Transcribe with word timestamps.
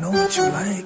Know 0.00 0.10
what 0.10 0.36
you 0.36 0.44
like. 0.44 0.84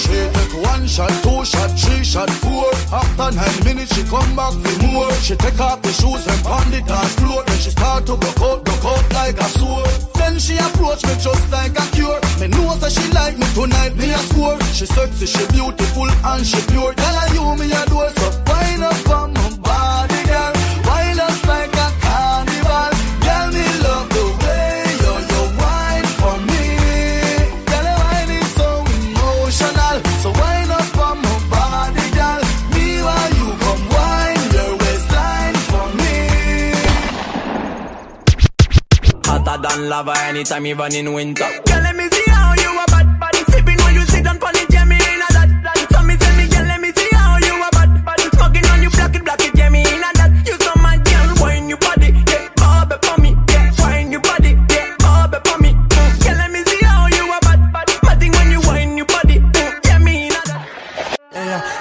She 0.00 0.16
take 0.32 0.54
one 0.64 0.86
shot, 0.86 1.10
two 1.22 1.44
shot, 1.44 1.70
three 1.78 2.04
shot, 2.04 2.30
four. 2.30 2.70
After 2.92 3.36
nine 3.36 3.64
minutes, 3.64 3.94
she 3.94 4.02
come 4.04 4.36
back 4.36 4.52
for 4.52 4.86
more. 4.86 5.12
She 5.14 5.36
take 5.36 5.60
off 5.60 5.82
the 5.82 5.92
shoes 5.92 6.26
and 6.26 6.44
pound 6.44 6.72
the 6.72 6.80
dance 6.82 7.14
floor. 7.14 7.44
Then 7.46 7.58
she 7.58 7.70
start 7.70 8.06
to 8.06 8.16
broke 8.16 8.40
out, 8.40 8.64
broke 8.64 8.84
out 8.84 9.12
like 9.12 9.38
a 9.38 9.44
sword. 9.44 9.90
Then 10.14 10.38
she 10.38 10.56
approach 10.56 11.04
me 11.04 11.14
just 11.20 11.50
like 11.52 11.59
tonight, 13.60 13.94
me 13.96 14.10
a 14.10 14.18
score. 14.18 14.58
She 14.72 14.86
sexy, 14.86 15.26
she 15.26 15.46
beautiful 15.52 16.08
and 16.08 16.46
she 16.46 16.60
pure. 16.70 16.94
Tell 16.94 17.16
her 17.20 17.34
you 17.34 17.44
me 17.58 17.66
a 17.72 17.82
door, 17.86 18.08
so 18.16 18.28
wind 18.48 18.82
up 18.82 19.08
on 19.10 19.32
my 19.34 19.48
body, 19.66 20.20
girl. 20.30 20.52
Wind 20.88 21.20
us 21.20 21.40
like 21.46 21.74
a 21.84 21.88
carnival. 22.04 22.90
Girl, 23.24 23.46
me 23.54 23.64
love 23.84 24.08
the 24.16 24.24
way 24.42 24.72
you 25.02 25.14
you 25.30 25.42
wine 25.60 26.08
for 26.20 26.36
me. 26.48 26.64
Girl, 27.70 27.84
your 27.88 27.98
wine 28.04 28.32
is 28.40 28.48
so 28.58 28.68
emotional. 28.96 29.96
So 30.22 30.28
wind 30.40 30.70
up 30.78 30.98
on 31.06 31.16
my 31.24 31.36
body, 31.52 32.06
girl. 32.18 32.40
Me 32.72 32.84
while 33.06 33.32
you 33.38 33.48
come 33.64 33.84
wine 33.94 34.44
your 34.56 34.72
waistline 34.80 35.58
for 35.70 35.86
me. 36.00 36.16
Hotter 39.28 39.56
than 39.64 39.80
lava 39.88 40.14
anytime, 40.28 40.66
even 40.66 40.94
in 40.94 41.12
winter. 41.12 41.48
Girl, 41.66 41.82
let 41.82 41.96
me 41.96 42.08
see 42.08 42.30
how 42.30 42.59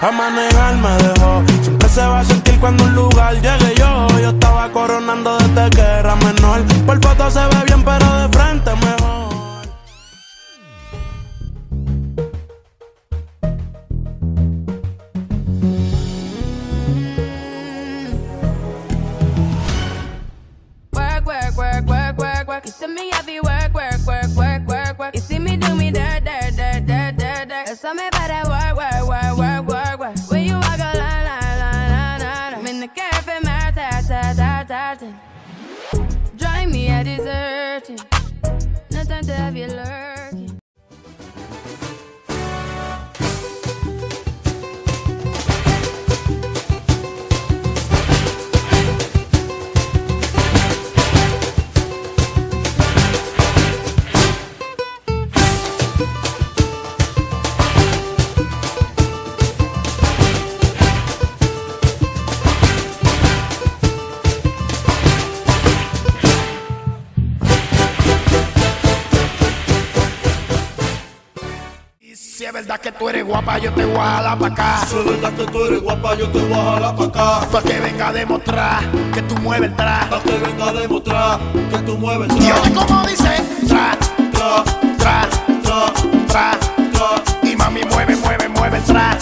a 0.00 0.12
manejar 0.12 0.76
me 0.76 0.90
dejó. 1.02 1.42
Siempre 1.62 1.88
se 1.88 2.00
va 2.00 2.20
a 2.20 2.24
sentir 2.24 2.58
cuando 2.60 2.84
un 2.84 2.94
lugar 2.94 3.34
llegue 3.34 3.74
yo. 3.76 4.06
Yo 4.20 4.30
estaba 4.30 4.70
coronando 4.70 4.97
Deserting. 37.04 38.00
No 38.90 39.04
time 39.04 39.22
to 39.22 39.32
have 39.32 39.56
you 39.56 39.68
lurking. 39.68 40.07
Si 72.38 72.44
es 72.44 72.52
verdad 72.52 72.78
que 72.78 72.92
tú 72.92 73.08
eres 73.08 73.24
guapa, 73.24 73.58
yo 73.58 73.72
te 73.72 73.84
voy 73.84 73.96
a 73.96 74.16
jalar 74.18 74.38
pa' 74.38 74.46
acá. 74.46 74.86
Si 74.86 74.96
es 74.96 75.04
verdad 75.04 75.32
que 75.32 75.44
tú 75.46 75.64
eres 75.64 75.82
guapa, 75.82 76.14
yo 76.14 76.28
te 76.28 76.38
voy 76.38 76.52
a 76.52 76.62
jalar 76.62 76.94
pa' 76.94 77.04
acá. 77.06 77.48
Pa' 77.50 77.62
que 77.62 77.80
venga 77.80 78.08
a 78.08 78.12
demostrar 78.12 78.92
que 79.12 79.22
tú 79.22 79.34
mueves 79.38 79.70
el 79.70 79.76
tra. 79.76 80.06
Pa' 80.08 80.22
que 80.22 80.38
venga 80.38 80.68
a 80.68 80.72
demostrar 80.72 81.40
que 81.68 81.78
tú 81.78 81.98
mueves 81.98 82.28
Y 82.36 82.52
oye 82.52 82.72
cómo 82.72 83.04
dice, 83.08 83.42
tra, 83.66 83.98
tra, 84.30 84.62
tra, 84.98 85.28
tra, 85.64 85.92
tra. 86.28 86.58
tra, 86.92 87.22
Y 87.42 87.56
mami 87.56 87.80
mueve, 87.90 88.14
mueve, 88.14 88.48
mueve 88.50 88.76
el 88.76 88.84
tra, 88.84 89.18